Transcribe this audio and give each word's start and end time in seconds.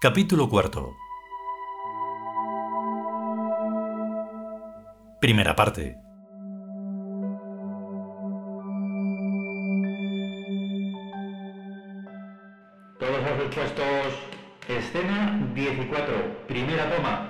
Capítulo 0.00 0.48
cuarto. 0.48 0.94
Primera 5.20 5.54
parte. 5.54 5.98
Todos 12.98 13.22
los 13.22 13.38
dispuestos. 13.40 14.14
Escena 14.68 15.52
14. 15.54 16.44
Primera 16.46 16.88
toma. 16.94 17.28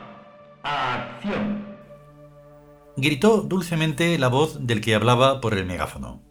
Acción. 0.62 1.69
Gritó 3.00 3.40
dulcemente 3.40 4.18
la 4.18 4.28
voz 4.28 4.66
del 4.66 4.80
que 4.80 4.94
hablaba 4.94 5.40
por 5.40 5.54
el 5.54 5.64
megáfono. 5.64 6.22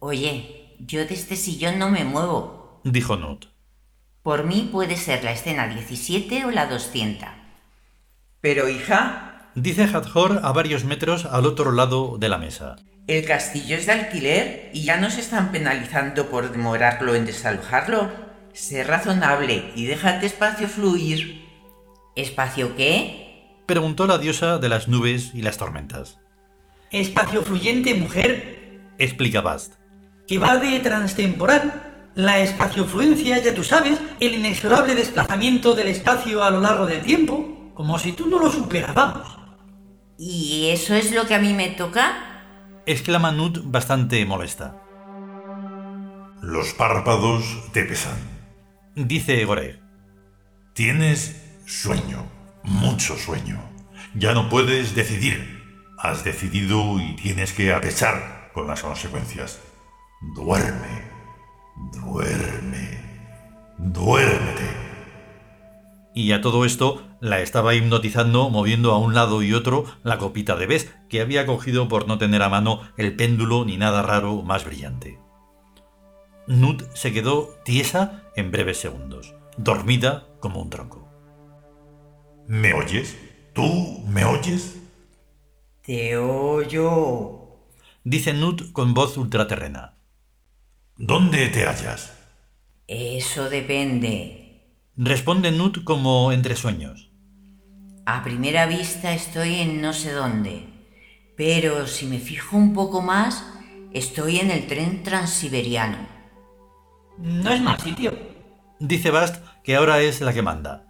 Oye, 0.00 0.74
yo 0.80 1.04
de 1.06 1.14
este 1.14 1.36
sillón 1.36 1.78
no 1.78 1.88
me 1.90 2.04
muevo. 2.04 2.80
Dijo 2.84 3.16
Nut. 3.16 3.46
Por 4.22 4.44
mí 4.44 4.68
puede 4.72 4.96
ser 4.96 5.22
la 5.24 5.32
escena 5.32 5.68
17 5.68 6.44
o 6.44 6.50
la 6.50 6.66
200. 6.66 7.28
Pero 8.40 8.68
hija, 8.68 9.24
Dice 9.54 9.84
Hathor 9.84 10.40
a 10.44 10.52
varios 10.52 10.84
metros 10.84 11.24
al 11.24 11.44
otro 11.46 11.72
lado 11.72 12.16
de 12.18 12.28
la 12.28 12.38
mesa. 12.38 12.76
el 13.08 13.24
castillo 13.24 13.76
es 13.76 13.86
de 13.86 13.92
alquiler 13.92 14.70
y 14.72 14.82
ya 14.84 14.98
nos 14.98 15.18
están 15.18 15.50
penalizando 15.50 16.26
por 16.28 16.52
demorarlo 16.52 17.14
en 17.14 17.26
desalojarlo. 17.26 18.08
Sé 18.52 18.84
razonable 18.84 19.72
y 19.74 19.86
déjate 19.86 20.26
espacio 20.26 20.68
fluir. 20.68 21.44
¿Espacio 22.14 22.76
qué? 22.76 23.27
Preguntó 23.68 24.06
la 24.06 24.16
diosa 24.16 24.56
de 24.56 24.70
las 24.70 24.88
nubes 24.88 25.32
y 25.34 25.42
las 25.42 25.58
tormentas. 25.58 26.18
Espacio 26.90 27.42
fluyente, 27.42 27.92
mujer, 27.94 28.80
Explica 28.96 29.42
Bast. 29.42 29.74
que 30.26 30.38
va 30.38 30.56
de 30.56 30.80
transtemporal. 30.80 32.10
La 32.14 32.38
espaciofluencia, 32.40 33.36
ya 33.44 33.54
tú 33.54 33.62
sabes, 33.62 34.00
el 34.20 34.36
inexorable 34.36 34.94
desplazamiento 34.94 35.74
del 35.74 35.88
espacio 35.88 36.42
a 36.42 36.50
lo 36.50 36.62
largo 36.62 36.86
del 36.86 37.02
tiempo, 37.02 37.70
como 37.74 37.98
si 37.98 38.12
tú 38.12 38.26
no 38.26 38.38
lo 38.38 38.50
supieras, 38.50 38.94
vamos. 38.94 39.28
¿Y 40.16 40.70
eso 40.70 40.94
es 40.94 41.12
lo 41.14 41.26
que 41.26 41.34
a 41.34 41.38
mí 41.38 41.52
me 41.52 41.68
toca? 41.68 42.80
Exclama 42.86 43.32
Nut 43.32 43.60
bastante 43.64 44.24
molesta. 44.24 44.82
Los 46.40 46.72
párpados 46.72 47.44
te 47.72 47.84
pesan. 47.84 48.16
Dice 48.94 49.44
Goreg. 49.44 49.78
Tienes 50.72 51.60
sueño, 51.66 52.24
mucho 52.68 53.16
sueño. 53.16 53.60
Ya 54.14 54.34
no 54.34 54.48
puedes 54.48 54.94
decidir. 54.94 55.58
Has 55.98 56.24
decidido 56.24 57.00
y 57.00 57.16
tienes 57.16 57.52
que 57.52 57.72
apechar 57.72 58.50
con 58.54 58.66
las 58.66 58.82
consecuencias. 58.82 59.60
Duerme, 60.34 61.02
duerme, 61.92 63.00
duérmete. 63.78 64.88
Y 66.14 66.32
a 66.32 66.40
todo 66.40 66.64
esto 66.64 67.02
la 67.20 67.40
estaba 67.40 67.74
hipnotizando 67.74 68.50
moviendo 68.50 68.92
a 68.92 68.98
un 68.98 69.14
lado 69.14 69.42
y 69.42 69.54
otro 69.54 69.84
la 70.02 70.18
copita 70.18 70.56
de 70.56 70.66
Bess 70.66 70.92
que 71.08 71.20
había 71.20 71.46
cogido 71.46 71.88
por 71.88 72.08
no 72.08 72.18
tener 72.18 72.42
a 72.42 72.48
mano 72.48 72.80
el 72.96 73.14
péndulo 73.14 73.64
ni 73.64 73.76
nada 73.76 74.02
raro 74.02 74.42
más 74.42 74.64
brillante. 74.64 75.20
Nut 76.48 76.82
se 76.94 77.12
quedó 77.12 77.54
tiesa 77.64 78.24
en 78.34 78.50
breves 78.50 78.78
segundos, 78.78 79.34
dormida 79.58 80.26
como 80.40 80.60
un 80.62 80.70
tronco. 80.70 80.97
¿Me 82.48 82.72
oyes? 82.72 83.14
¿Tú 83.52 84.02
me 84.08 84.24
oyes? 84.24 84.78
Te 85.84 86.16
oyo. 86.16 87.60
Dice 88.04 88.32
Nut 88.32 88.72
con 88.72 88.94
voz 88.94 89.18
ultraterrena. 89.18 89.98
¿Dónde 90.96 91.48
te 91.48 91.66
hallas? 91.66 92.16
Eso 92.86 93.50
depende. 93.50 94.62
Responde 94.96 95.52
Nut 95.52 95.84
como 95.84 96.32
entre 96.32 96.56
sueños. 96.56 97.10
A 98.06 98.24
primera 98.24 98.64
vista 98.64 99.12
estoy 99.12 99.56
en 99.56 99.82
no 99.82 99.92
sé 99.92 100.12
dónde, 100.12 100.64
pero 101.36 101.86
si 101.86 102.06
me 102.06 102.18
fijo 102.18 102.56
un 102.56 102.72
poco 102.72 103.02
más, 103.02 103.44
estoy 103.92 104.38
en 104.38 104.50
el 104.50 104.66
tren 104.66 105.02
transiberiano. 105.02 105.98
No 107.18 107.52
es 107.52 107.60
mal 107.60 107.78
sitio. 107.78 108.18
Dice 108.80 109.10
Bast 109.10 109.44
que 109.62 109.76
ahora 109.76 110.00
es 110.00 110.22
la 110.22 110.32
que 110.32 110.40
manda. 110.40 110.87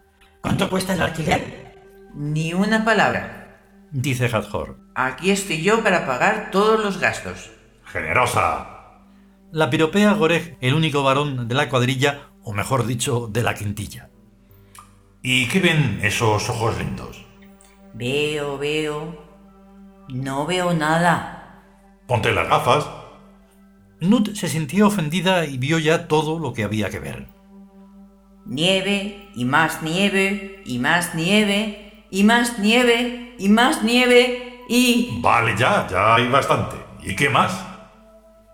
¿Cuánto 0.49 0.71
cuesta 0.71 0.95
el 0.95 1.03
alquiler? 1.03 1.75
Ni 2.15 2.55
una 2.55 2.83
palabra. 2.83 3.61
Dice 3.91 4.31
Hathor. 4.33 4.79
Aquí 4.95 5.31
estoy 5.31 5.61
yo 5.61 5.85
para 5.85 6.07
pagar 6.07 6.49
todos 6.51 6.83
los 6.83 6.99
gastos. 6.99 7.51
Generosa. 7.85 9.03
La 9.53 9.69
piropea 9.69 10.15
Goreg, 10.15 10.57
el 10.63 10.73
único 10.73 11.03
varón 11.03 11.49
de 11.49 11.55
la 11.55 11.69
cuadrilla, 11.69 12.31
o 12.43 12.55
mejor 12.55 12.87
dicho, 12.87 13.29
de 13.31 13.43
la 13.43 13.53
quintilla. 13.53 14.09
¿Y 15.23 15.49
qué 15.49 15.61
ven 15.61 16.01
esos 16.03 16.49
ojos 16.49 16.79
lindos? 16.79 17.27
Veo, 17.93 18.57
veo. 18.57 19.23
No 20.09 20.47
veo 20.47 20.73
nada. 20.73 21.63
Ponte 22.07 22.33
las 22.33 22.49
gafas. 22.49 22.89
Nut 24.01 24.35
se 24.35 24.49
sintió 24.49 24.87
ofendida 24.87 25.45
y 25.45 25.59
vio 25.59 25.79
ya 25.79 26.09
todo 26.09 26.39
lo 26.39 26.55
que 26.55 26.65
había 26.65 26.89
que 26.89 27.01
ver. 27.01 27.38
Nieve, 28.49 29.29
y 29.35 29.45
más 29.45 29.83
nieve, 29.83 30.63
y 30.65 30.79
más 30.79 31.15
nieve, 31.15 32.07
y 32.11 32.25
más 32.25 32.59
nieve, 32.59 33.35
y 33.39 33.49
más 33.51 33.83
nieve, 33.83 34.65
y... 34.69 35.21
Vale, 35.21 35.55
ya, 35.57 35.87
ya 35.89 36.15
hay 36.15 36.29
bastante. 36.29 36.77
¿Y 37.03 37.15
qué 37.15 37.29
más? 37.29 37.65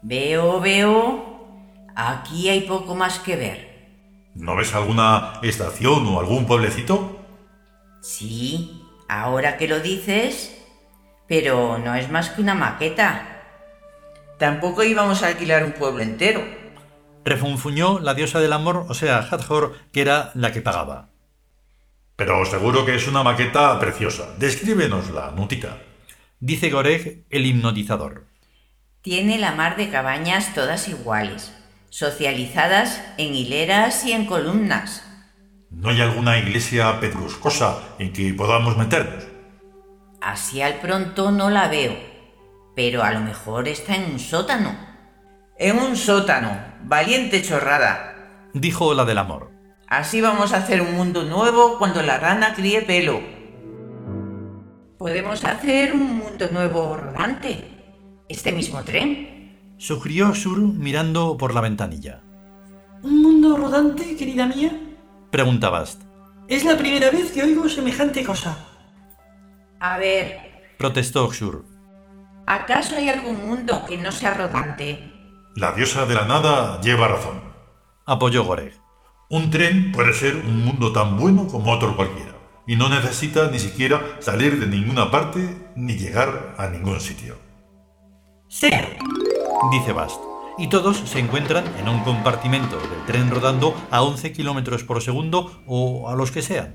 Veo, 0.03 0.60
veo. 0.60 1.49
Aquí 1.94 2.49
hay 2.49 2.62
poco 2.62 2.94
más 2.94 3.21
que 3.21 3.37
ver. 3.37 3.75
¿No 4.34 4.56
ves 4.56 4.75
alguna 4.75 5.34
estación 5.43 6.06
o 6.09 6.19
algún 6.19 6.44
pueblecito? 6.44 7.21
Sí, 8.03 8.82
ahora 9.09 9.56
que 9.56 9.69
lo 9.69 9.78
dices, 9.78 10.61
pero 11.28 11.78
no 11.78 11.94
es 11.94 12.11
más 12.11 12.31
que 12.31 12.43
una 12.43 12.55
maqueta. 12.55 13.43
Tampoco 14.38 14.82
íbamos 14.82 15.22
a 15.22 15.28
alquilar 15.28 15.65
un 15.65 15.72
pueblo 15.72 16.03
entero. 16.03 16.64
Refunfuñó 17.25 18.01
la 18.01 18.15
diosa 18.15 18.41
del 18.41 18.53
amor, 18.53 18.87
o 18.89 18.95
sea, 18.95 19.19
Hathor, 19.19 19.79
que 19.93 20.03
era 20.03 20.31
la 20.35 20.53
que 20.53 20.61
pagaba. 20.61 21.09
Pero 22.17 22.45
seguro 22.45 22.85
que 22.85 22.95
es 22.95 23.09
una 23.09 23.23
maqueta 23.23 23.79
preciosa. 23.81 24.35
Descríbenosla, 24.39 25.33
Nutita. 25.35 25.79
Dice 26.39 26.71
Goreg, 26.71 27.25
el 27.31 27.47
hipnotizador. 27.47 28.27
Tiene 29.03 29.39
la 29.39 29.53
mar 29.53 29.77
de 29.77 29.91
cabañas 29.91 30.55
todas 30.55 30.89
iguales, 30.89 31.53
socializadas 31.91 33.03
en 33.19 33.35
hileras 33.35 34.05
y 34.05 34.12
en 34.12 34.26
columnas. 34.26 35.05
¿No 35.71 35.88
hay 35.88 36.00
alguna 36.00 36.38
iglesia 36.38 37.00
pedruscosa 37.00 37.81
en 37.99 38.12
que 38.12 38.32
podamos 38.32 38.76
meternos? 38.76 39.25
Así 40.21 40.62
al 40.62 40.81
pronto 40.81 41.31
no 41.31 41.50
la 41.50 41.69
veo, 41.69 41.97
pero 42.76 43.03
a 43.03 43.12
lo 43.12 43.21
mejor 43.21 43.69
está 43.69 43.97
en 43.97 44.12
un 44.12 44.19
sótano. 44.19 44.94
En 45.59 45.79
un 45.79 45.97
sótano. 45.97 46.59
Valiente 46.85 47.41
chorrada. 47.43 48.51
Dijo 48.55 48.93
la 48.95 49.05
del 49.05 49.19
amor. 49.19 49.53
Así 49.87 50.21
vamos 50.21 50.53
a 50.53 50.59
hacer 50.59 50.83
un 50.83 50.95
mundo 50.95 51.23
nuevo 51.25 51.79
cuando 51.79 52.03
la 52.03 52.19
rana 52.19 52.55
críe 52.55 52.83
pelo. 52.83 53.21
Podemos 54.99 55.45
hacer 55.45 55.93
un 55.93 56.19
mundo 56.19 56.49
nuevo 56.51 56.97
rodante. 56.97 58.25
Este 58.29 58.51
mismo 58.53 58.83
tren. 58.83 59.75
Sugirió 59.79 60.35
Sur 60.35 60.59
mirando 60.59 61.37
por 61.37 61.55
la 61.55 61.61
ventanilla. 61.61 62.21
¿Un 63.03 63.23
mundo 63.23 63.57
rodante, 63.57 64.17
querida 64.17 64.47
mía? 64.47 64.73
Pregunta 65.31 65.71
Bast. 65.71 66.03
Es 66.49 66.65
la 66.65 66.77
primera 66.77 67.11
vez 67.11 67.31
que 67.33 67.43
oigo 67.43 67.69
semejante 67.69 68.25
cosa. 68.25 68.57
A 69.79 69.99
ver, 69.99 70.55
Protestó 70.79 71.31
Xur. 71.31 71.65
¿acaso 72.47 72.97
hay 72.97 73.09
algún 73.09 73.47
mundo 73.47 73.85
que 73.87 73.97
no 73.97 74.11
sea 74.11 74.35
rodante? 74.35 75.13
La 75.56 75.71
diosa 75.71 76.05
de 76.05 76.17
la 76.17 76.25
nada 76.25 76.81
lleva 76.81 77.06
razón. 77.06 77.41
Apoyó 78.06 78.43
Goreg. 78.43 78.73
Un 79.31 79.51
tren 79.53 79.93
puede 79.93 80.12
ser 80.12 80.35
un 80.35 80.65
mundo 80.65 80.91
tan 80.91 81.17
bueno 81.17 81.47
como 81.47 81.71
otro 81.71 81.95
cualquiera, 81.95 82.33
y 82.67 82.75
no 82.75 82.89
necesita 82.89 83.49
ni 83.53 83.61
siquiera 83.61 84.03
salir 84.19 84.59
de 84.59 84.67
ninguna 84.67 85.12
parte 85.12 85.71
ni 85.77 85.95
llegar 85.95 86.56
a 86.59 86.67
ningún 86.67 87.01
sitio. 87.01 87.37
Cero. 88.49 88.89
Dice 89.71 89.93
Bast. 89.93 90.21
Y 90.59 90.69
todos 90.69 90.97
se 90.97 91.21
encuentran 91.21 91.65
en 91.79 91.89
un 91.89 92.00
compartimento 92.00 92.77
del 92.77 93.07
tren 93.07 93.31
rodando 93.31 93.77
a 93.93 94.03
11 94.03 94.33
kilómetros 94.33 94.83
por 94.83 95.03
segundo 95.03 95.62
o 95.69 96.11
a 96.11 96.17
los 96.17 96.33
que 96.33 96.43
sean. 96.43 96.75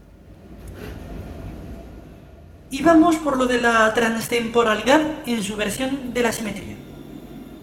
Y 2.71 2.81
vamos 2.81 3.17
por 3.17 3.35
lo 3.35 3.45
de 3.45 3.59
la 3.59 3.93
transtemporalidad 3.93 5.01
en 5.25 5.43
su 5.43 5.57
versión 5.57 6.13
de 6.13 6.21
la 6.21 6.31
simetría. 6.31 6.88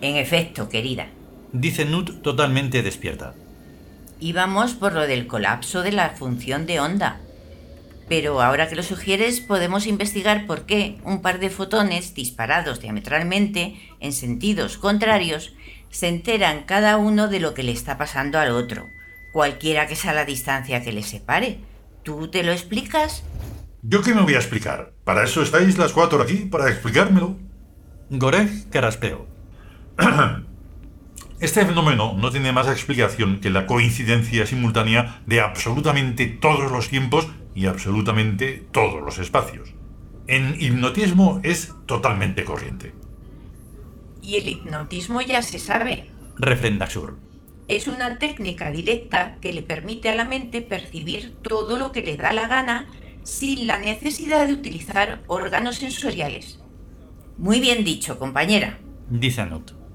En 0.01 0.17
efecto, 0.17 0.69
querida. 0.69 1.09
Dice 1.53 1.85
Nut 1.85 2.23
totalmente 2.23 2.83
despierta. 2.83 3.35
Íbamos 4.21 4.75
por 4.75 4.93
lo 4.95 5.07
del 5.07 5.27
colapso 5.27 5.83
de 5.83 5.93
la 5.93 6.11
función 6.11 6.67
de 6.67 6.81
onda. 6.81 7.21
Pero 8.09 8.41
ahora 8.41 8.69
que 8.69 8.77
lo 8.77 8.83
sugieres, 8.83 9.41
podemos 9.41 9.87
investigar 9.87 10.47
por 10.47 10.65
qué 10.65 10.99
un 11.05 11.23
par 11.23 11.41
de 11.41 11.51
fotones 11.51 12.15
disparados 12.15 12.81
diametralmente 12.81 13.77
en 14.01 14.13
sentidos 14.13 14.79
contrarios 14.79 15.55
se 15.91 16.09
enteran 16.09 16.65
cada 16.65 16.99
uno 16.99 17.29
de 17.29 17.41
lo 17.41 17.55
que 17.55 17.63
le 17.63 17.73
está 17.73 17.99
pasando 17.99 18.39
al 18.39 18.51
otro, 18.51 18.87
cualquiera 19.33 19.87
que 19.87 19.97
sea 19.97 20.13
la 20.13 20.25
distancia 20.25 20.83
que 20.83 20.93
les 20.93 21.07
separe. 21.07 21.59
¿Tú 22.03 22.29
te 22.29 22.43
lo 22.43 22.53
explicas? 22.53 23.25
¿Yo 23.83 24.03
qué 24.03 24.15
me 24.15 24.23
voy 24.23 24.35
a 24.35 24.39
explicar? 24.39 24.93
¿Para 25.05 25.25
eso 25.25 25.43
estáis 25.43 25.79
las 25.79 25.93
cuatro 25.93 26.23
aquí? 26.23 26.47
¿Para 26.51 26.71
explicármelo? 26.71 27.37
Goreg 28.11 28.69
caraspeó. 28.71 29.36
Este 31.39 31.67
fenómeno 31.67 32.15
no 32.17 32.31
tiene 32.31 32.51
más 32.53 32.67
explicación 32.67 33.41
que 33.41 33.51
la 33.51 33.67
coincidencia 33.67 34.47
simultánea 34.47 35.21
de 35.27 35.43
absolutamente 35.43 36.27
todos 36.29 36.73
los 36.73 36.89
tiempos 36.89 37.29
y 37.55 37.67
absolutamente 37.67 38.67
todos 38.73 39.03
los 39.03 39.19
espacios. 39.19 39.75
En 40.27 40.57
hipnotismo 40.59 41.41
es 41.43 41.75
totalmente 41.85 42.45
corriente. 42.45 42.95
Y 44.23 44.37
el 44.37 44.49
hipnotismo 44.49 45.21
ya 45.21 45.43
se 45.43 45.59
sabe. 45.59 46.11
Refrenda 46.39 46.89
Sur. 46.89 47.19
Es 47.69 47.87
una 47.87 48.19
técnica 48.19 48.71
directa 48.71 49.37
que 49.41 49.53
le 49.53 49.63
permite 49.63 50.09
a 50.09 50.15
la 50.15 50.25
mente 50.25 50.63
percibir 50.63 51.35
todo 51.43 51.79
lo 51.79 51.93
que 51.93 52.01
le 52.01 52.17
da 52.17 52.33
la 52.33 52.49
gana 52.49 52.87
sin 53.25 53.67
la 53.67 53.79
necesidad 53.79 54.47
de 54.47 54.55
utilizar 54.55 55.23
órganos 55.27 55.77
sensoriales. 55.77 56.61
Muy 57.37 57.61
bien 57.61 57.85
dicho, 57.85 58.19
compañera. 58.19 58.79
Dice 59.11 59.43
Anut. 59.43 59.86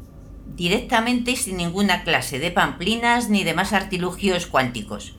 Directamente 0.55 1.31
y 1.31 1.35
sin 1.35 1.57
ninguna 1.57 2.03
clase 2.03 2.39
de 2.39 2.51
pamplinas 2.51 3.29
ni 3.29 3.43
demás 3.43 3.73
artilugios 3.73 4.47
cuánticos. 4.47 5.15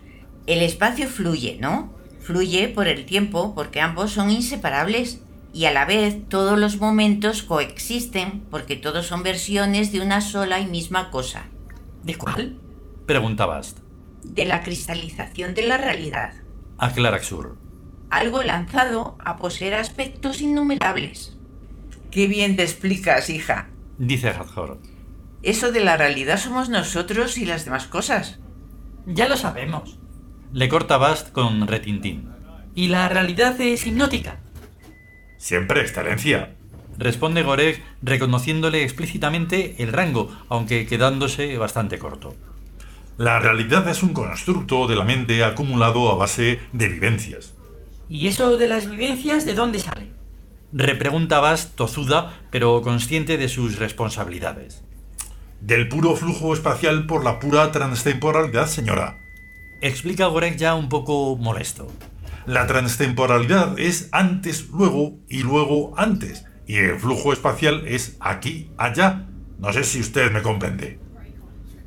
El 0.46 0.62
espacio 0.62 1.08
fluye, 1.08 1.58
¿no? 1.61 1.93
Fluye 2.20 2.69
por 2.69 2.88
el 2.88 3.05
tiempo 3.05 3.55
porque 3.55 3.81
ambos 3.81 4.12
son 4.12 4.31
inseparables 4.31 5.20
y 5.52 5.67
a 5.67 5.73
la 5.73 5.84
vez 5.84 6.29
todos 6.29 6.58
los 6.58 6.79
momentos 6.79 7.43
coexisten 7.43 8.43
porque 8.50 8.76
todos 8.76 9.06
son 9.06 9.23
versiones 9.23 9.93
de 9.93 10.00
una 10.00 10.20
sola 10.20 10.61
y 10.61 10.67
misma 10.67 11.11
cosa. 11.11 11.44
¿De 12.02 12.14
cuál? 12.14 12.58
Pregunta 13.06 13.46
Bast. 13.46 13.79
De 14.23 14.44
la 14.44 14.62
cristalización 14.62 15.55
de 15.55 15.67
la 15.67 15.79
realidad. 15.79 16.34
Aclara 16.79 17.19
Xur. 17.23 17.56
Algo 18.11 18.43
lanzado 18.43 19.17
a 19.25 19.37
poseer 19.37 19.75
aspectos 19.75 20.40
innumerables. 20.40 21.37
Qué 22.11 22.26
bien 22.26 22.56
te 22.56 22.62
explicas, 22.62 23.31
hija. 23.31 23.69
Dice 23.99 24.29
Hathor. 24.29 24.79
Eso 25.42 25.72
de 25.72 25.80
la 25.80 25.96
realidad 25.96 26.38
somos 26.38 26.68
nosotros 26.68 27.36
y 27.36 27.44
las 27.44 27.64
demás 27.64 27.86
cosas. 27.86 28.38
Ya 29.06 29.28
lo 29.28 29.36
sabemos. 29.36 29.98
Le 30.52 30.68
corta 30.68 30.98
Bast 30.98 31.32
con 31.32 31.66
retintín. 31.66 32.30
Y 32.74 32.88
la 32.88 33.08
realidad 33.08 33.60
es 33.60 33.86
hipnótica. 33.86 34.38
Siempre 35.38 35.80
excelencia. 35.80 36.54
Responde 36.96 37.42
Goreg 37.42 37.82
reconociéndole 38.02 38.84
explícitamente 38.84 39.82
el 39.82 39.92
rango, 39.92 40.30
aunque 40.48 40.86
quedándose 40.86 41.56
bastante 41.58 41.98
corto. 41.98 42.36
La 43.18 43.40
realidad 43.40 43.88
es 43.88 44.02
un 44.02 44.12
constructo 44.12 44.86
de 44.86 44.96
la 44.96 45.04
mente 45.04 45.42
acumulado 45.42 46.10
a 46.10 46.14
base 46.14 46.60
de 46.72 46.88
vivencias. 46.88 47.54
¿Y 48.08 48.28
eso 48.28 48.56
de 48.56 48.68
las 48.68 48.88
vivencias 48.88 49.44
de 49.44 49.54
dónde 49.54 49.80
sale? 49.80 50.12
Repregunta 50.72 51.40
Bast 51.40 51.74
tozuda, 51.74 52.40
pero 52.50 52.80
consciente 52.82 53.36
de 53.36 53.48
sus 53.48 53.78
responsabilidades. 53.78 54.84
Del 55.62 55.86
puro 55.86 56.16
flujo 56.16 56.54
espacial 56.54 57.06
por 57.06 57.22
la 57.22 57.38
pura 57.38 57.70
transtemporalidad, 57.70 58.66
señora. 58.66 59.18
Explica 59.80 60.26
Goreg 60.26 60.56
ya 60.56 60.74
un 60.74 60.88
poco 60.88 61.36
molesto. 61.36 61.86
La 62.46 62.66
transtemporalidad 62.66 63.78
es 63.78 64.08
antes, 64.10 64.70
luego 64.70 65.20
y 65.28 65.44
luego 65.44 65.94
antes. 65.96 66.44
Y 66.66 66.78
el 66.78 66.98
flujo 66.98 67.32
espacial 67.32 67.84
es 67.86 68.16
aquí, 68.18 68.72
allá. 68.76 69.28
No 69.60 69.72
sé 69.72 69.84
si 69.84 70.00
usted 70.00 70.32
me 70.32 70.42
comprende. 70.42 70.98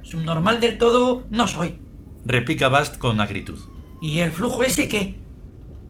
Subnormal 0.03 0.61
del 0.61 0.77
todo 0.77 1.25
no 1.29 1.45
soy. 1.45 1.77
Replica 2.25 2.69
Bast 2.69 2.97
con 2.97 3.19
acritud. 3.19 3.59
¿Y 4.01 4.19
el 4.19 4.31
flujo 4.31 4.63
ese 4.63 4.87
qué? 4.87 5.15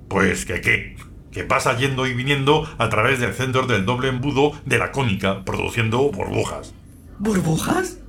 Pues 0.08 0.48
que 0.48 0.60
qué. 0.60 0.96
Que 1.32 1.44
pasa 1.44 1.78
yendo 1.78 2.08
y 2.08 2.16
viniendo 2.16 2.68
a 2.80 2.90
través 2.90 3.20
del 3.20 3.36
centro 3.36 3.68
del 3.68 3.86
doble 3.86 4.08
embudo 4.08 4.54
de 4.66 4.80
la 4.80 4.92
cónica, 4.92 5.46
produciendo 5.46 6.10
burbujas. 6.10 6.74
¿Burbujas? 7.20 8.00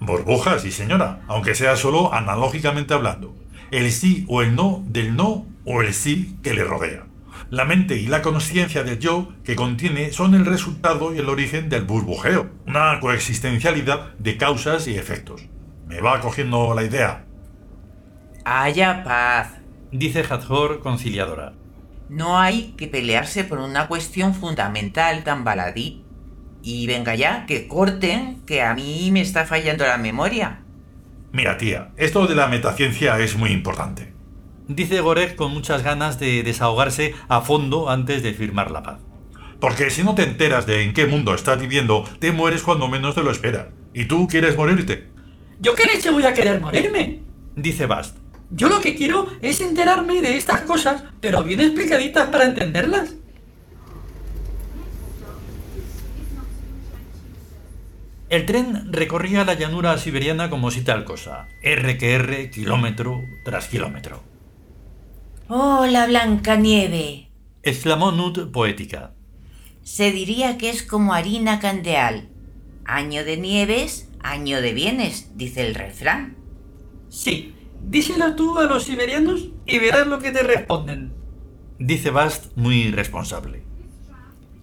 Burbujas, 0.00 0.62
sí 0.62 0.72
señora, 0.72 1.20
aunque 1.28 1.54
sea 1.54 1.76
solo 1.76 2.14
analógicamente 2.14 2.94
hablando. 2.94 3.34
El 3.70 3.90
sí 3.92 4.24
o 4.28 4.42
el 4.42 4.54
no 4.54 4.82
del 4.86 5.16
no 5.16 5.46
o 5.64 5.82
el 5.82 5.92
sí 5.92 6.38
que 6.42 6.54
le 6.54 6.64
rodea. 6.64 7.04
La 7.50 7.64
mente 7.64 7.96
y 7.96 8.06
la 8.06 8.22
conciencia 8.22 8.84
del 8.84 8.98
yo 8.98 9.32
que 9.44 9.56
contiene 9.56 10.12
son 10.12 10.34
el 10.34 10.46
resultado 10.46 11.14
y 11.14 11.18
el 11.18 11.28
origen 11.28 11.68
del 11.68 11.84
burbujeo, 11.84 12.50
una 12.66 13.00
coexistencialidad 13.00 14.14
de 14.18 14.36
causas 14.36 14.86
y 14.86 14.96
efectos. 14.96 15.42
¿Me 15.86 16.00
va 16.00 16.20
cogiendo 16.20 16.74
la 16.74 16.84
idea? 16.84 17.24
Haya 18.44 19.02
paz. 19.02 19.52
Dice 19.92 20.24
Hathor 20.28 20.80
conciliadora. 20.80 21.54
No 22.08 22.38
hay 22.38 22.74
que 22.76 22.88
pelearse 22.88 23.44
por 23.44 23.58
una 23.58 23.88
cuestión 23.88 24.34
fundamental 24.34 25.24
tan 25.24 25.44
baladí. 25.44 26.04
Y 26.70 26.86
venga 26.86 27.14
ya, 27.14 27.46
que 27.46 27.66
corten, 27.66 28.42
que 28.44 28.60
a 28.60 28.74
mí 28.74 29.08
me 29.10 29.22
está 29.22 29.46
fallando 29.46 29.86
la 29.86 29.96
memoria. 29.96 30.60
Mira, 31.32 31.56
tía, 31.56 31.92
esto 31.96 32.26
de 32.26 32.34
la 32.34 32.46
metaciencia 32.46 33.18
es 33.20 33.38
muy 33.38 33.52
importante. 33.52 34.12
Dice 34.66 35.00
Goreg 35.00 35.34
con 35.34 35.50
muchas 35.50 35.82
ganas 35.82 36.20
de 36.20 36.42
desahogarse 36.42 37.14
a 37.28 37.40
fondo 37.40 37.88
antes 37.88 38.22
de 38.22 38.34
firmar 38.34 38.70
la 38.70 38.82
paz. 38.82 38.98
Porque 39.58 39.88
si 39.88 40.02
no 40.02 40.14
te 40.14 40.24
enteras 40.24 40.66
de 40.66 40.82
en 40.82 40.92
qué 40.92 41.06
mundo 41.06 41.32
estás 41.32 41.58
viviendo, 41.58 42.04
te 42.18 42.32
mueres 42.32 42.62
cuando 42.64 42.86
menos 42.86 43.14
te 43.14 43.22
lo 43.22 43.30
esperas. 43.30 43.68
¿Y 43.94 44.04
tú 44.04 44.28
quieres 44.28 44.54
morirte? 44.54 45.08
¿Yo 45.60 45.74
qué 45.74 45.84
leche 45.86 46.10
voy 46.10 46.26
a 46.26 46.34
querer 46.34 46.60
morirme? 46.60 47.22
Dice 47.56 47.86
Bast. 47.86 48.18
Yo 48.50 48.68
lo 48.68 48.82
que 48.82 48.94
quiero 48.94 49.26
es 49.40 49.62
enterarme 49.62 50.20
de 50.20 50.36
estas 50.36 50.60
cosas, 50.60 51.02
pero 51.22 51.42
bien 51.42 51.60
explicaditas 51.60 52.28
para 52.28 52.44
entenderlas. 52.44 53.14
El 58.28 58.44
tren 58.44 58.92
recorría 58.92 59.44
la 59.44 59.54
llanura 59.54 59.96
siberiana 59.96 60.50
como 60.50 60.70
si 60.70 60.82
tal 60.82 61.04
cosa. 61.04 61.48
R 61.62 61.96
que 61.96 62.14
R, 62.14 62.50
kilómetro 62.50 63.24
tras 63.42 63.68
kilómetro. 63.68 64.22
¡Hola, 65.48 66.06
Blancanieve! 66.06 67.30
Exclamó 67.62 68.12
Nut 68.12 68.52
poética. 68.52 69.14
Se 69.82 70.12
diría 70.12 70.58
que 70.58 70.68
es 70.68 70.82
como 70.82 71.14
harina 71.14 71.58
candeal. 71.58 72.28
Año 72.84 73.24
de 73.24 73.38
nieves, 73.38 74.10
año 74.20 74.60
de 74.60 74.74
bienes, 74.74 75.30
dice 75.36 75.66
el 75.66 75.74
refrán. 75.74 76.36
Sí, 77.08 77.54
díselo 77.82 78.36
tú 78.36 78.58
a 78.58 78.64
los 78.64 78.84
siberianos 78.84 79.48
y 79.64 79.78
verás 79.78 80.06
lo 80.06 80.18
que 80.18 80.32
te 80.32 80.42
responden. 80.42 81.14
Dice 81.78 82.10
Bast 82.10 82.54
muy 82.56 82.90
responsable. 82.90 83.62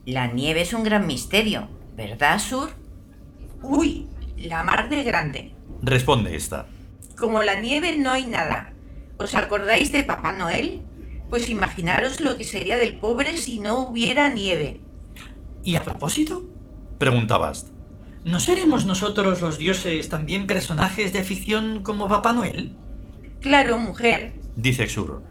La 0.06 0.28
nieve 0.28 0.62
es 0.62 0.74
un 0.74 0.84
gran 0.84 1.08
misterio, 1.08 1.68
¿verdad, 1.96 2.38
Sur? 2.38 2.85
Uy, 3.68 4.08
la 4.38 4.64
mar 4.64 4.90
de 4.90 5.04
grande. 5.04 5.52
Responde 5.82 6.36
esta. 6.36 6.68
Como 7.18 7.42
la 7.42 7.60
nieve 7.60 7.98
no 7.98 8.12
hay 8.12 8.28
nada. 8.28 8.74
¿Os 9.18 9.34
acordáis 9.34 9.92
de 9.92 10.04
Papá 10.04 10.34
Noel? 10.34 10.82
Pues 11.30 11.50
imaginaros 11.50 12.22
lo 12.22 12.38
que 12.38 12.44
sería 12.44 12.78
del 12.78 12.98
pobre 12.98 13.38
si 13.38 13.60
no 13.60 13.80
hubiera 13.80 14.30
nieve. 14.30 14.82
¿Y 15.64 15.76
a 15.76 15.84
propósito? 15.84 16.46
Pregunta 17.00 17.38
Bast. 17.38 17.70
¿No 18.24 18.40
seremos 18.40 18.86
nosotros 18.86 19.42
los 19.42 19.58
dioses 19.58 20.10
también 20.10 20.46
personajes 20.46 21.12
de 21.12 21.24
ficción 21.24 21.82
como 21.82 22.08
Papá 22.08 22.34
Noel? 22.34 22.76
Claro, 23.42 23.80
mujer. 23.80 24.34
Dice 24.56 24.88
Xur. 24.88 25.24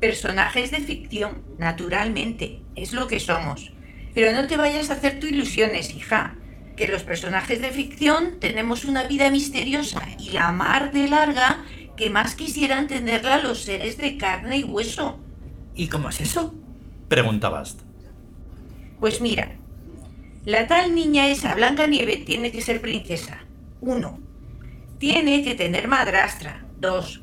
Personajes 0.00 0.70
de 0.70 0.78
ficción, 0.78 1.42
naturalmente, 1.58 2.62
es 2.76 2.92
lo 2.92 3.06
que 3.08 3.20
somos. 3.20 3.72
Pero 4.14 4.32
no 4.32 4.46
te 4.46 4.56
vayas 4.56 4.90
a 4.90 4.94
hacer 4.94 5.20
tu 5.20 5.26
ilusiones, 5.26 5.94
hija, 5.94 6.36
que 6.80 6.88
los 6.88 7.02
personajes 7.02 7.60
de 7.60 7.72
ficción 7.72 8.40
tenemos 8.40 8.86
una 8.86 9.02
vida 9.02 9.28
misteriosa 9.28 10.00
y 10.18 10.30
la 10.30 10.50
mar 10.50 10.92
de 10.92 11.08
larga 11.08 11.62
que 11.94 12.08
más 12.08 12.34
quisieran 12.34 12.88
tenerla 12.88 13.36
los 13.36 13.64
seres 13.64 13.98
de 13.98 14.16
carne 14.16 14.56
y 14.56 14.64
hueso. 14.64 15.20
¿Y 15.74 15.88
cómo 15.88 16.08
es 16.08 16.22
eso? 16.22 16.54
Pregunta 17.06 17.50
Bast. 17.50 17.82
Pues 18.98 19.20
mira, 19.20 19.58
la 20.46 20.66
tal 20.68 20.94
niña 20.94 21.28
esa 21.28 21.54
Blanca 21.54 21.86
Nieve 21.86 22.16
tiene 22.16 22.50
que 22.50 22.62
ser 22.62 22.80
princesa. 22.80 23.44
Uno. 23.82 24.18
Tiene 24.96 25.44
que 25.44 25.54
tener 25.54 25.86
madrastra. 25.86 26.64
Dos. 26.78 27.20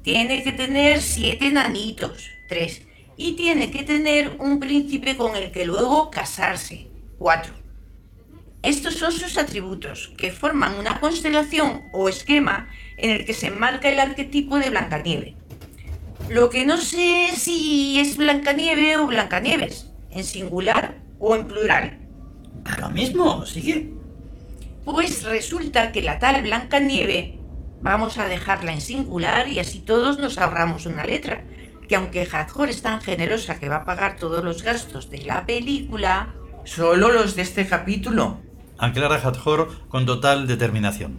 Tiene 0.00 0.42
que 0.42 0.52
tener 0.52 1.02
siete 1.02 1.50
nanitos. 1.50 2.30
Tres. 2.48 2.86
Y 3.18 3.34
tiene 3.34 3.70
que 3.70 3.82
tener 3.82 4.38
un 4.38 4.58
príncipe 4.58 5.14
con 5.14 5.36
el 5.36 5.52
que 5.52 5.66
luego 5.66 6.10
casarse. 6.10 6.88
Cuatro. 7.18 7.63
Estos 8.64 8.94
son 8.94 9.12
sus 9.12 9.36
atributos, 9.36 10.14
que 10.16 10.32
forman 10.32 10.76
una 10.76 10.98
constelación 10.98 11.82
o 11.92 12.08
esquema 12.08 12.68
en 12.96 13.10
el 13.10 13.26
que 13.26 13.34
se 13.34 13.48
enmarca 13.48 13.90
el 13.90 14.00
arquetipo 14.00 14.58
de 14.58 14.70
Blancanieve. 14.70 15.36
Lo 16.30 16.48
que 16.48 16.64
no 16.64 16.78
sé 16.78 17.28
si 17.36 18.00
es 18.00 18.16
Blancanieve 18.16 18.96
o 18.96 19.06
Blancanieves, 19.06 19.92
en 20.10 20.24
singular 20.24 20.96
o 21.18 21.36
en 21.36 21.46
plural. 21.46 21.98
Lo 22.80 22.88
mismo, 22.88 23.44
sigue. 23.44 23.92
Pues 24.86 25.24
resulta 25.24 25.92
que 25.92 26.00
la 26.00 26.18
tal 26.18 26.40
Blancanieve, 26.40 27.38
vamos 27.82 28.16
a 28.16 28.28
dejarla 28.28 28.72
en 28.72 28.80
singular 28.80 29.46
y 29.46 29.58
así 29.58 29.80
todos 29.80 30.18
nos 30.18 30.38
ahorramos 30.38 30.86
una 30.86 31.04
letra. 31.04 31.44
Que 31.86 31.96
aunque 31.96 32.26
Hathor 32.32 32.70
es 32.70 32.80
tan 32.80 33.02
generosa 33.02 33.60
que 33.60 33.68
va 33.68 33.76
a 33.76 33.84
pagar 33.84 34.16
todos 34.16 34.42
los 34.42 34.62
gastos 34.62 35.10
de 35.10 35.18
la 35.18 35.44
película, 35.44 36.32
Solo 36.64 37.12
los 37.12 37.36
de 37.36 37.42
este 37.42 37.66
capítulo. 37.66 38.40
Aclara 38.78 39.16
Hathor 39.16 39.68
con 39.88 40.06
total 40.06 40.46
determinación. 40.46 41.18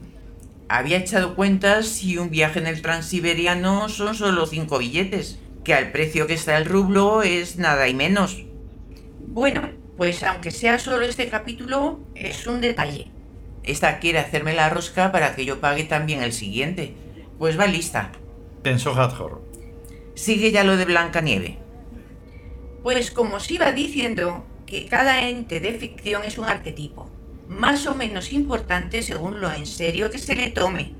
Había 0.67 0.97
echado 0.97 1.35
cuentas 1.35 2.03
y 2.03 2.17
un 2.17 2.29
viaje 2.29 2.59
en 2.59 2.67
el 2.67 2.81
transiberiano 2.81 3.87
son 3.87 4.15
solo 4.15 4.45
cinco 4.45 4.79
billetes, 4.79 5.39
que 5.63 5.73
al 5.73 5.91
precio 5.91 6.27
que 6.27 6.33
está 6.33 6.57
el 6.57 6.65
rublo 6.65 7.23
es 7.23 7.57
nada 7.57 7.87
y 7.87 7.93
menos. 7.93 8.43
bueno, 9.27 9.69
pues 9.97 10.23
aunque 10.23 10.51
sea 10.51 10.79
solo 10.79 11.05
este 11.05 11.29
capítulo, 11.29 11.99
es 12.15 12.47
un 12.47 12.61
detalle. 12.61 13.11
Esta 13.63 13.99
quiere 13.99 14.19
hacerme 14.19 14.53
la 14.53 14.69
rosca 14.69 15.11
para 15.11 15.35
que 15.35 15.45
yo 15.45 15.59
pague 15.59 15.83
también 15.85 16.21
el 16.21 16.33
siguiente. 16.33 16.93
Pues 17.39 17.59
va 17.59 17.65
lista. 17.65 18.11
Pensó 18.61 18.93
Hathor. 18.99 19.41
Sigue 20.13 20.51
ya 20.51 20.63
lo 20.63 20.77
de 20.77 20.85
Blancanieve. 20.85 21.57
Pues 22.83 23.09
como 23.11 23.37
os 23.37 23.49
iba 23.49 23.71
diciendo, 23.71 24.45
que 24.65 24.85
cada 24.85 25.27
ente 25.27 25.59
de 25.59 25.73
ficción 25.73 26.23
es 26.23 26.37
un 26.37 26.45
arquetipo, 26.45 27.09
más 27.47 27.85
o 27.87 27.95
menos 27.95 28.33
importante 28.33 29.01
según 29.01 29.41
lo 29.41 29.51
en 29.51 29.65
serio 29.65 30.09
que 30.09 30.17
se 30.17 30.35
le 30.35 30.51
tome. 30.51 30.93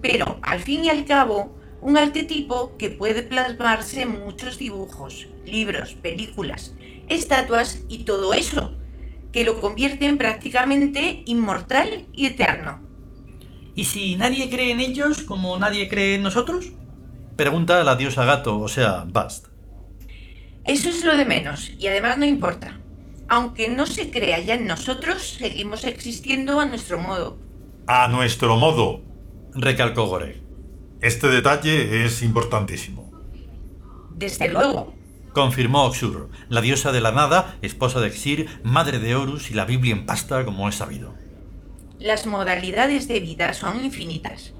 Pero, 0.00 0.38
al 0.42 0.60
fin 0.60 0.84
y 0.84 0.90
al 0.90 1.04
cabo, 1.04 1.56
un 1.80 1.96
arquetipo 1.96 2.76
que 2.76 2.90
puede 2.90 3.22
plasmarse 3.22 4.02
en 4.02 4.20
muchos 4.20 4.58
dibujos, 4.58 5.28
libros, 5.44 5.94
películas, 5.94 6.74
estatuas 7.08 7.82
y 7.88 8.04
todo 8.04 8.34
eso, 8.34 8.72
que 9.32 9.44
lo 9.44 9.60
convierten 9.60 10.18
prácticamente 10.18 11.22
inmortal 11.26 12.06
y 12.12 12.26
eterno. 12.26 12.80
¿Y 13.74 13.84
si 13.84 14.16
nadie 14.16 14.50
cree 14.50 14.72
en 14.72 14.80
ellos 14.80 15.22
como 15.22 15.58
nadie 15.58 15.88
cree 15.88 16.16
en 16.16 16.22
nosotros? 16.22 16.72
Pregunta 17.36 17.84
la 17.84 17.94
diosa 17.94 18.24
gato, 18.24 18.58
o 18.58 18.68
sea, 18.68 19.04
Bast. 19.06 19.46
Eso 20.64 20.88
es 20.88 21.04
lo 21.04 21.16
de 21.16 21.24
menos, 21.24 21.70
y 21.78 21.86
además 21.86 22.18
no 22.18 22.26
importa. 22.26 22.80
Aunque 23.28 23.68
no 23.68 23.86
se 23.86 24.10
crea 24.10 24.38
ya 24.40 24.54
en 24.54 24.66
nosotros, 24.66 25.36
seguimos 25.38 25.84
existiendo 25.84 26.60
a 26.60 26.64
nuestro 26.64 26.98
modo. 26.98 27.38
A 27.86 28.08
nuestro 28.08 28.56
modo. 28.56 29.02
Recalcó 29.54 30.06
Goreg. 30.06 30.42
Este 31.02 31.28
detalle 31.28 32.04
es 32.04 32.22
importantísimo. 32.22 33.12
Desde 34.14 34.48
luego. 34.48 34.94
Confirmó 35.32 35.84
Oxur, 35.84 36.30
la 36.48 36.62
diosa 36.62 36.90
de 36.90 37.02
la 37.02 37.12
nada, 37.12 37.56
esposa 37.60 38.00
de 38.00 38.08
Exir, 38.08 38.48
madre 38.64 38.98
de 38.98 39.14
Horus 39.14 39.50
y 39.50 39.54
la 39.54 39.66
Biblia 39.66 39.92
en 39.92 40.06
pasta, 40.06 40.44
como 40.44 40.68
es 40.68 40.76
sabido. 40.76 41.14
Las 42.00 42.26
modalidades 42.26 43.08
de 43.08 43.20
vida 43.20 43.52
son 43.52 43.84
infinitas, 43.84 44.54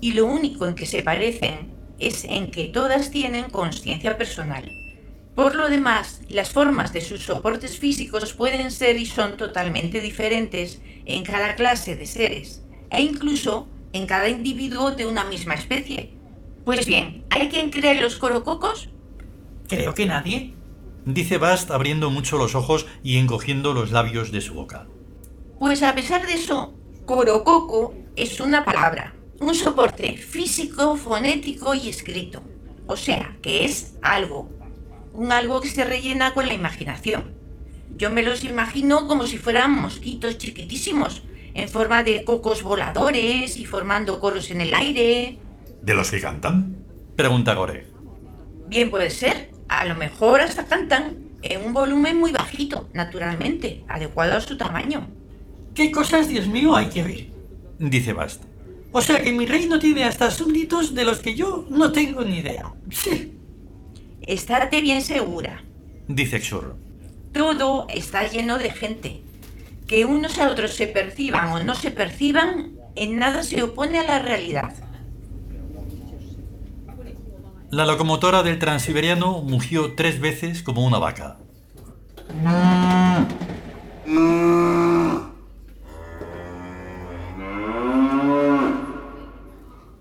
y 0.00 0.12
lo 0.12 0.26
único 0.26 0.66
en 0.66 0.74
que 0.74 0.86
se 0.86 1.02
parecen 1.02 1.72
es 1.98 2.24
en 2.24 2.50
que 2.50 2.66
todas 2.66 3.10
tienen 3.10 3.48
conciencia 3.48 4.18
personal. 4.18 4.70
Por 5.38 5.54
lo 5.54 5.68
demás, 5.68 6.20
las 6.28 6.50
formas 6.50 6.92
de 6.92 7.00
sus 7.00 7.22
soportes 7.22 7.78
físicos 7.78 8.34
pueden 8.34 8.72
ser 8.72 8.96
y 8.96 9.06
son 9.06 9.36
totalmente 9.36 10.00
diferentes 10.00 10.82
en 11.06 11.22
cada 11.22 11.54
clase 11.54 11.94
de 11.94 12.06
seres, 12.06 12.64
e 12.90 13.02
incluso 13.02 13.68
en 13.92 14.08
cada 14.08 14.28
individuo 14.28 14.90
de 14.90 15.06
una 15.06 15.22
misma 15.22 15.54
especie. 15.54 16.12
Pues 16.64 16.86
bien, 16.86 17.24
¿hay 17.30 17.50
quien 17.50 17.70
cree 17.70 17.92
en 17.92 18.02
los 18.02 18.16
corococos? 18.16 18.90
Creo 19.68 19.94
que 19.94 20.06
nadie. 20.06 20.54
Dice 21.04 21.38
Bast 21.38 21.70
abriendo 21.70 22.10
mucho 22.10 22.36
los 22.36 22.56
ojos 22.56 22.88
y 23.04 23.18
encogiendo 23.18 23.74
los 23.74 23.92
labios 23.92 24.32
de 24.32 24.40
su 24.40 24.54
boca. 24.54 24.88
Pues 25.60 25.84
a 25.84 25.94
pesar 25.94 26.26
de 26.26 26.32
eso, 26.32 26.74
corococo 27.06 27.94
es 28.16 28.40
una 28.40 28.64
palabra, 28.64 29.14
un 29.38 29.54
soporte 29.54 30.16
físico, 30.16 30.96
fonético 30.96 31.74
y 31.74 31.90
escrito. 31.90 32.42
O 32.88 32.96
sea, 32.96 33.36
que 33.40 33.64
es 33.64 33.94
algo, 34.02 34.57
un 35.18 35.32
algo 35.32 35.60
que 35.60 35.68
se 35.68 35.84
rellena 35.84 36.32
con 36.32 36.46
la 36.46 36.54
imaginación. 36.54 37.34
Yo 37.96 38.08
me 38.08 38.22
los 38.22 38.44
imagino 38.44 39.08
como 39.08 39.26
si 39.26 39.36
fueran 39.36 39.72
mosquitos 39.72 40.38
chiquitísimos, 40.38 41.22
en 41.54 41.68
forma 41.68 42.04
de 42.04 42.22
cocos 42.22 42.62
voladores 42.62 43.56
y 43.56 43.64
formando 43.64 44.20
coros 44.20 44.52
en 44.52 44.60
el 44.60 44.72
aire. 44.72 45.38
¿De 45.82 45.94
los 45.94 46.12
que 46.12 46.20
cantan? 46.20 46.76
Pregunta 47.16 47.54
Goreg. 47.54 47.86
Bien 48.68 48.90
puede 48.90 49.10
ser, 49.10 49.50
a 49.68 49.84
lo 49.86 49.96
mejor 49.96 50.40
hasta 50.40 50.66
cantan 50.66 51.16
en 51.42 51.64
un 51.64 51.72
volumen 51.72 52.16
muy 52.16 52.30
bajito, 52.30 52.88
naturalmente, 52.92 53.84
adecuado 53.88 54.36
a 54.36 54.40
su 54.40 54.56
tamaño. 54.56 55.08
¿Qué 55.74 55.90
cosas, 55.90 56.28
Dios 56.28 56.46
mío, 56.46 56.76
hay 56.76 56.90
que 56.90 57.02
ver? 57.02 57.26
Dice 57.80 58.12
Bast. 58.12 58.44
O 58.92 59.02
sea 59.02 59.20
que 59.20 59.32
mi 59.32 59.46
reino 59.46 59.80
tiene 59.80 60.04
hasta 60.04 60.30
súbditos 60.30 60.94
de 60.94 61.04
los 61.04 61.18
que 61.18 61.34
yo 61.34 61.66
no 61.70 61.90
tengo 61.90 62.22
ni 62.22 62.38
idea. 62.38 62.72
Sí. 62.90 63.37
Estate 64.28 64.82
bien 64.82 65.00
segura. 65.00 65.64
Dice 66.06 66.38
Xur. 66.38 66.76
Todo 67.32 67.86
está 67.88 68.28
lleno 68.28 68.58
de 68.58 68.70
gente. 68.70 69.22
Que 69.86 70.04
unos 70.04 70.38
a 70.38 70.50
otros 70.50 70.74
se 70.74 70.86
perciban 70.86 71.48
o 71.48 71.64
no 71.64 71.74
se 71.74 71.90
perciban, 71.90 72.72
en 72.94 73.18
nada 73.18 73.42
se 73.42 73.62
opone 73.62 73.98
a 73.98 74.04
la 74.04 74.18
realidad. 74.18 74.74
La 77.70 77.86
locomotora 77.86 78.42
del 78.42 78.58
transiberiano 78.58 79.40
mugió 79.40 79.94
tres 79.94 80.20
veces 80.20 80.62
como 80.62 80.84
una 80.84 80.98
vaca. 80.98 81.38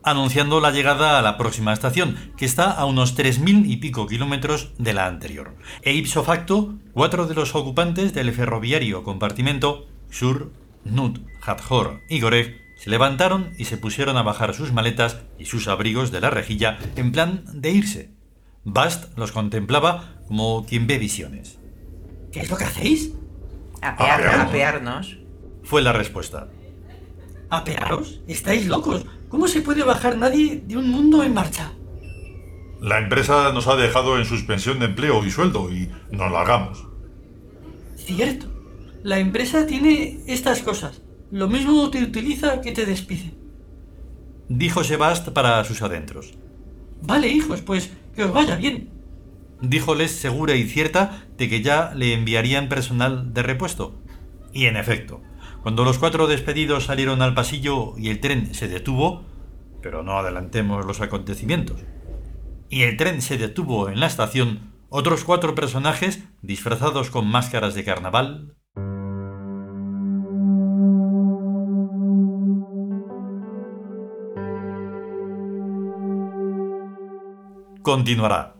Anunciando 0.09 0.59
la 0.61 0.71
llegada 0.71 1.17
a 1.19 1.21
la 1.21 1.37
próxima 1.37 1.73
estación, 1.73 2.17
que 2.37 2.45
está 2.45 2.71
a 2.71 2.85
unos 2.85 3.17
3.000 3.17 3.63
y 3.67 3.77
pico 3.77 4.07
kilómetros 4.07 4.71
de 4.77 4.93
la 4.93 5.05
anterior. 5.07 5.55
E 5.81 5.93
ipso 5.93 6.23
facto, 6.23 6.75
cuatro 6.93 7.27
de 7.27 7.35
los 7.35 7.55
ocupantes 7.55 8.13
del 8.13 8.31
ferroviario 8.33 9.03
compartimento, 9.03 9.87
Shur, 10.11 10.51
Nut, 10.85 11.19
Hathor 11.45 12.01
y 12.09 12.19
Goreg, 12.21 12.61
se 12.77 12.89
levantaron 12.89 13.51
y 13.57 13.65
se 13.65 13.77
pusieron 13.77 14.17
a 14.17 14.21
bajar 14.23 14.53
sus 14.53 14.71
maletas 14.71 15.17
y 15.39 15.45
sus 15.45 15.67
abrigos 15.67 16.11
de 16.11 16.21
la 16.21 16.29
rejilla 16.29 16.77
en 16.95 17.11
plan 17.11 17.43
de 17.53 17.71
irse. 17.71 18.11
Bast 18.63 19.17
los 19.17 19.31
contemplaba 19.31 20.13
como 20.27 20.65
quien 20.65 20.87
ve 20.87 20.97
visiones. 20.99 21.57
¿Qué 22.31 22.41
es 22.41 22.49
lo 22.49 22.57
que 22.57 22.65
hacéis? 22.65 23.13
Apear- 23.81 24.19
Apearnos. 24.21 24.47
apearnos. 24.47 25.17
Fue 25.63 25.81
la 25.81 25.91
respuesta. 25.93 26.47
¿Apearos? 27.49 28.19
¿Estáis 28.27 28.67
locos? 28.67 29.05
¿Cómo 29.29 29.47
se 29.47 29.61
puede 29.61 29.83
bajar 29.83 30.17
nadie 30.17 30.63
de 30.65 30.77
un 30.77 30.89
mundo 30.89 31.23
en 31.23 31.33
marcha? 31.33 31.73
La 32.81 32.99
empresa 32.99 33.51
nos 33.53 33.67
ha 33.67 33.75
dejado 33.75 34.17
en 34.17 34.25
suspensión 34.25 34.79
de 34.79 34.85
empleo 34.85 35.25
y 35.25 35.31
sueldo 35.31 35.69
y 35.71 35.89
nos 36.11 36.31
largamos. 36.31 36.87
Cierto. 37.95 38.47
La 39.03 39.19
empresa 39.19 39.65
tiene 39.65 40.19
estas 40.27 40.61
cosas. 40.61 41.01
Lo 41.31 41.47
mismo 41.47 41.89
te 41.89 42.03
utiliza 42.03 42.61
que 42.61 42.71
te 42.71 42.85
despide. 42.85 43.33
Dijo 44.49 44.83
Sebast 44.83 45.29
para 45.29 45.63
sus 45.65 45.81
adentros. 45.81 46.33
Vale, 47.01 47.27
hijos, 47.27 47.61
pues 47.61 47.91
que 48.15 48.23
os 48.23 48.33
vaya 48.33 48.55
bien. 48.55 48.89
díjoles 49.61 50.11
segura 50.11 50.55
y 50.55 50.63
cierta 50.65 51.25
de 51.37 51.49
que 51.49 51.61
ya 51.61 51.93
le 51.95 52.13
enviarían 52.13 52.69
personal 52.69 53.33
de 53.33 53.43
repuesto. 53.43 53.99
Y 54.53 54.65
en 54.65 54.77
efecto, 54.77 55.21
cuando 55.67 55.83
los 55.83 55.99
cuatro 55.99 56.27
despedidos 56.27 56.85
salieron 56.85 57.21
al 57.21 57.33
pasillo 57.33 57.93
y 57.97 58.07
el 58.07 58.21
tren 58.21 58.55
se 58.55 58.69
detuvo, 58.69 59.25
pero 59.81 60.01
no 60.01 60.17
adelantemos 60.17 60.85
los 60.85 61.01
acontecimientos, 61.01 61.83
y 62.69 62.83
el 62.83 62.95
tren 62.95 63.21
se 63.21 63.37
detuvo 63.37 63.89
en 63.89 63.99
la 63.99 64.07
estación, 64.07 64.71
otros 64.87 65.25
cuatro 65.25 65.55
personajes, 65.55 66.23
disfrazados 66.41 67.09
con 67.09 67.27
máscaras 67.27 67.75
de 67.75 67.83
carnaval, 67.83 68.55
continuará. 77.81 78.56